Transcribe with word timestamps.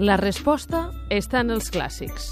La 0.00 0.14
resposta 0.16 0.86
està 1.12 1.42
en 1.44 1.50
els 1.52 1.66
clàssics. 1.68 2.30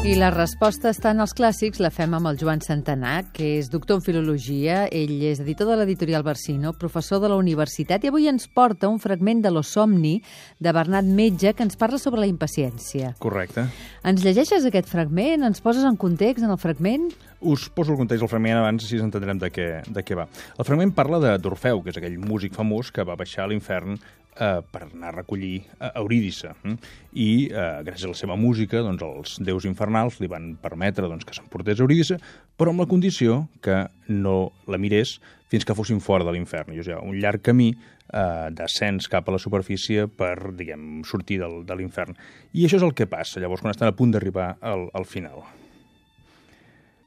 I 0.00 0.14
la 0.16 0.30
resposta 0.32 0.88
està 0.88 1.10
en 1.12 1.20
els 1.20 1.34
clàssics, 1.36 1.82
la 1.84 1.90
fem 1.92 2.14
amb 2.16 2.30
el 2.30 2.38
Joan 2.40 2.62
Santanà, 2.64 3.18
que 3.36 3.58
és 3.58 3.68
doctor 3.68 3.98
en 3.98 4.04
filologia, 4.06 4.86
ell 4.88 5.12
és 5.28 5.42
editor 5.44 5.68
de 5.68 5.76
l'editorial 5.76 6.24
Barsino, 6.24 6.72
professor 6.72 7.20
de 7.20 7.28
la 7.28 7.36
universitat, 7.36 8.06
i 8.06 8.08
avui 8.08 8.30
ens 8.30 8.48
porta 8.48 8.88
un 8.88 8.96
fragment 9.02 9.42
de 9.44 9.52
l'Osomni 9.52 10.14
de 10.56 10.72
Bernat 10.72 11.04
Metge, 11.04 11.52
que 11.52 11.66
ens 11.66 11.76
parla 11.76 12.00
sobre 12.00 12.24
la 12.24 12.30
impaciència. 12.30 13.12
Correcte. 13.20 13.66
Ens 14.08 14.24
llegeixes 14.24 14.64
aquest 14.64 14.88
fragment? 14.88 15.44
Ens 15.44 15.60
poses 15.60 15.84
en 15.84 16.00
context 16.00 16.46
en 16.46 16.54
el 16.56 16.62
fragment? 16.62 17.10
Us 17.44 17.68
poso 17.68 17.92
el 17.92 18.00
context 18.00 18.24
del 18.24 18.32
fragment 18.32 18.62
abans 18.62 18.88
si 18.88 18.96
entendrem 19.00 19.36
de 19.40 19.52
què, 19.52 19.68
de 19.84 20.04
què 20.04 20.16
va. 20.16 20.24
El 20.56 20.64
fragment 20.64 20.96
parla 20.96 21.20
de 21.20 21.36
d'Orfeu, 21.36 21.84
que 21.84 21.92
és 21.92 22.00
aquell 22.00 22.16
músic 22.24 22.56
famós 22.56 22.88
que 22.88 23.04
va 23.04 23.20
baixar 23.20 23.44
a 23.44 23.52
l'infern 23.52 24.00
eh, 24.36 24.60
per 24.70 24.84
anar 24.86 25.10
a 25.10 25.16
recollir 25.18 25.62
eh, 25.62 25.90
Eurídice. 25.94 26.54
Hm? 26.62 26.76
I 27.12 27.30
eh, 27.50 27.68
gràcies 27.86 28.06
a 28.08 28.12
la 28.12 28.18
seva 28.18 28.36
música, 28.40 28.82
doncs, 28.84 29.04
els 29.04 29.36
déus 29.46 29.66
infernals 29.68 30.20
li 30.20 30.30
van 30.30 30.52
permetre 30.60 31.08
doncs, 31.08 31.26
que 31.26 31.36
s'emportés 31.36 31.80
Eurídice, 31.80 32.20
però 32.56 32.74
amb 32.74 32.84
la 32.84 32.88
condició 32.90 33.46
que 33.64 33.84
no 34.08 34.52
la 34.70 34.80
mirés 34.80 35.18
fins 35.50 35.66
que 35.66 35.74
fossin 35.74 36.00
fora 36.00 36.26
de 36.26 36.34
l'infern. 36.34 36.72
O 36.72 36.82
sigui, 36.82 36.98
un 37.00 37.18
llarg 37.22 37.42
camí 37.42 37.72
eh, 37.74 38.48
d'ascens 38.54 39.08
cap 39.10 39.28
a 39.28 39.34
la 39.34 39.42
superfície 39.42 40.06
per, 40.06 40.52
diguem, 40.56 41.02
sortir 41.08 41.40
del, 41.42 41.62
de 41.66 41.78
l'infern. 41.78 42.18
I 42.54 42.66
això 42.66 42.78
és 42.78 42.86
el 42.86 42.94
que 42.94 43.08
passa, 43.10 43.42
llavors, 43.42 43.64
quan 43.64 43.74
estan 43.74 43.90
a 43.90 43.96
punt 43.96 44.14
d'arribar 44.14 44.54
al, 44.60 44.88
al 44.94 45.08
final. 45.08 45.42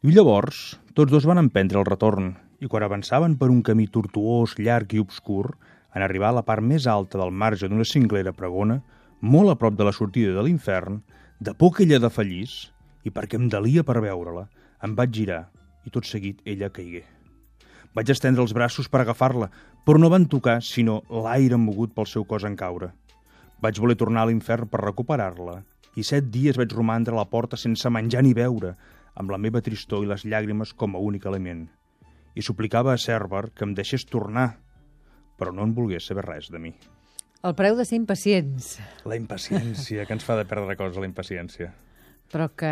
I 0.04 0.12
llavors, 0.12 0.74
tots 0.98 1.14
dos 1.14 1.24
van 1.24 1.40
emprendre 1.40 1.80
el 1.80 1.88
retorn, 1.88 2.34
i 2.64 2.68
quan 2.72 2.84
avançaven 2.84 3.38
per 3.40 3.50
un 3.52 3.62
camí 3.64 3.90
tortuós, 3.92 4.58
llarg 4.60 4.96
i 4.96 5.02
obscur, 5.04 5.54
en 5.94 6.02
arribar 6.02 6.32
a 6.32 6.40
la 6.40 6.46
part 6.46 6.66
més 6.66 6.88
alta 6.90 7.20
del 7.22 7.32
marge 7.32 7.70
d'una 7.70 7.86
cinglera 7.88 8.34
pregona, 8.34 8.82
molt 9.22 9.54
a 9.54 9.58
prop 9.60 9.76
de 9.78 9.88
la 9.88 9.94
sortida 9.96 10.34
de 10.36 10.44
l'infern, 10.44 11.02
de 11.40 11.54
por 11.54 11.76
que 11.76 11.86
ella 11.86 12.02
defallís, 12.02 12.74
i 13.04 13.12
perquè 13.12 13.40
em 13.40 13.50
delia 13.52 13.84
per 13.84 14.02
veure-la, 14.04 14.48
em 14.84 14.96
vaig 14.96 15.14
girar, 15.16 15.44
i 15.86 15.92
tot 15.92 16.08
seguit 16.08 16.42
ella 16.48 16.72
caigué. 16.74 17.04
Vaig 17.94 18.10
estendre 18.10 18.42
els 18.42 18.56
braços 18.58 18.90
per 18.90 19.04
agafar-la, 19.04 19.52
però 19.86 20.00
no 20.00 20.10
van 20.10 20.26
tocar 20.32 20.58
sinó 20.66 21.02
l'aire 21.12 21.60
mogut 21.62 21.94
pel 21.94 22.10
seu 22.10 22.26
cos 22.26 22.48
en 22.48 22.56
caure. 22.58 22.90
Vaig 23.62 23.80
voler 23.80 23.96
tornar 24.00 24.24
a 24.24 24.30
l'infern 24.32 24.68
per 24.72 24.82
recuperar-la, 24.82 25.60
i 25.96 26.04
set 26.04 26.32
dies 26.34 26.58
vaig 26.58 26.74
romandre 26.74 27.14
a 27.14 27.20
la 27.20 27.30
porta 27.30 27.60
sense 27.60 27.90
menjar 27.94 28.24
ni 28.26 28.34
beure, 28.34 28.74
amb 29.14 29.30
la 29.30 29.38
meva 29.38 29.62
tristor 29.62 30.04
i 30.04 30.10
les 30.10 30.26
llàgrimes 30.26 30.74
com 30.74 30.96
a 30.96 31.04
únic 31.04 31.28
element. 31.30 31.68
I 32.34 32.42
suplicava 32.42 32.94
a 32.94 32.98
Cerber 32.98 33.52
que 33.54 33.68
em 33.68 33.76
deixés 33.78 34.08
tornar, 34.10 34.56
però 35.44 35.52
no 35.52 35.68
en 35.68 35.76
volgués 35.76 36.08
saber 36.08 36.24
res 36.30 36.48
de 36.54 36.62
mi. 36.64 36.72
El 37.44 37.58
preu 37.60 37.76
de 37.76 37.84
ser 37.84 37.98
impacients. 38.00 38.78
La 39.04 39.20
impaciència, 39.20 40.08
que 40.08 40.16
ens 40.16 40.24
fa 40.24 40.38
de 40.40 40.48
perdre 40.48 40.78
coses, 40.80 41.02
la 41.02 41.10
impaciència. 41.10 41.74
Però 42.32 42.48
que 42.56 42.72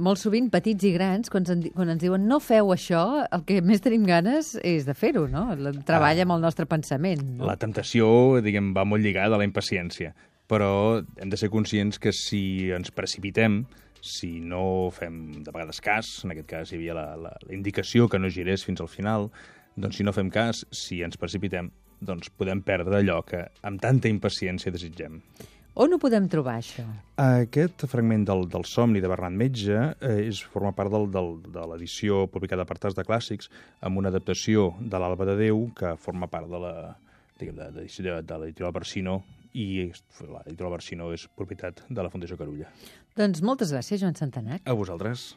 molt 0.00 0.20
sovint, 0.22 0.48
petits 0.48 0.86
i 0.88 0.94
grans, 0.94 1.28
quan, 1.28 1.44
ens, 1.52 1.68
quan 1.76 1.92
ens 1.92 2.00
diuen 2.00 2.24
no 2.28 2.38
feu 2.40 2.72
això, 2.72 3.02
el 3.28 3.44
que 3.44 3.60
més 3.60 3.84
tenim 3.84 4.06
ganes 4.08 4.54
és 4.64 4.88
de 4.88 4.94
fer-ho, 4.96 5.26
no? 5.28 5.44
Treballa 5.84 6.24
ah. 6.24 6.28
amb 6.28 6.38
el 6.38 6.46
nostre 6.46 6.64
pensament. 6.70 7.20
No? 7.34 7.44
La 7.50 7.58
temptació, 7.60 8.08
diguem, 8.40 8.72
va 8.76 8.86
molt 8.88 9.04
lligada 9.04 9.36
a 9.36 9.42
la 9.42 9.48
impaciència, 9.48 10.14
però 10.48 10.72
hem 11.20 11.28
de 11.28 11.36
ser 11.36 11.52
conscients 11.52 12.00
que 12.00 12.14
si 12.16 12.70
ens 12.72 12.94
precipitem, 12.96 13.66
si 14.00 14.38
no 14.40 14.88
fem 14.96 15.42
de 15.44 15.52
vegades 15.52 15.84
cas, 15.84 16.22
en 16.24 16.32
aquest 16.32 16.48
cas 16.48 16.72
hi 16.72 16.80
havia 16.80 16.96
la, 16.96 17.06
la, 17.20 17.36
la 17.36 17.52
indicació 17.52 18.08
que 18.08 18.18
no 18.18 18.32
girés 18.32 18.64
fins 18.64 18.80
al 18.80 18.88
final, 18.88 19.28
doncs 19.76 20.00
si 20.00 20.06
no 20.06 20.16
fem 20.16 20.32
cas, 20.32 20.64
si 20.72 21.02
ens 21.04 21.20
precipitem, 21.20 21.68
doncs 22.00 22.32
podem 22.36 22.62
perdre 22.66 23.00
allò 23.00 23.20
que 23.26 23.46
amb 23.66 23.80
tanta 23.82 24.10
impaciència 24.10 24.72
desitgem. 24.72 25.20
On 25.80 25.92
ho 25.94 25.98
podem 26.02 26.26
trobar, 26.28 26.56
això? 26.58 26.82
Aquest 27.22 27.86
fragment 27.88 28.24
del, 28.28 28.42
del 28.50 28.66
somni 28.66 29.00
de 29.00 29.08
Bernat 29.08 29.36
Metge 29.38 29.76
eh, 29.78 30.16
és, 30.26 30.40
forma 30.52 30.72
part 30.76 30.90
del, 30.92 31.06
del, 31.14 31.36
de 31.46 31.66
l'edició 31.70 32.24
publicada 32.32 32.66
per 32.68 32.76
Tars 32.82 32.98
de 32.98 33.04
Clàssics 33.06 33.48
amb 33.86 34.00
una 34.02 34.10
adaptació 34.10 34.72
de 34.80 35.00
l'Alba 35.00 35.28
de 35.30 35.38
Déu 35.38 35.68
que 35.78 35.94
forma 36.02 36.28
part 36.32 36.50
de 36.50 36.60
la 36.60 36.74
de, 37.38 37.52
de, 37.52 37.70
de, 38.02 38.16
de 38.22 38.40
l'editorial 38.42 38.74
Barsino 38.76 39.20
i 39.54 39.88
l'editorial 39.88 40.74
Barsino 40.76 41.10
és 41.14 41.26
propietat 41.38 41.84
de 41.88 42.02
la 42.02 42.10
Fundació 42.12 42.38
Carulla. 42.38 42.70
Doncs 43.18 43.42
moltes 43.42 43.72
gràcies, 43.74 44.02
Joan 44.02 44.18
Santanac. 44.18 44.66
A 44.66 44.76
vosaltres. 44.76 45.30